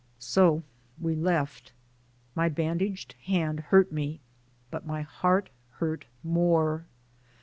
[0.17, 0.63] So
[0.99, 1.73] we left.
[2.33, 4.19] My bandaged hand hurt me,
[4.71, 6.87] but my heart hurt more.